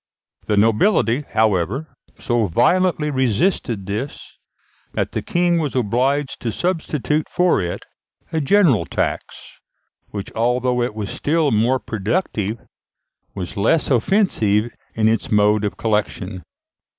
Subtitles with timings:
[0.47, 4.39] The nobility, however, so violently resisted this,
[4.93, 7.83] that the King was obliged to substitute for it
[8.33, 9.59] a general tax,
[10.07, 12.57] which, although it was still more productive,
[13.35, 16.41] was less offensive in its mode of collection.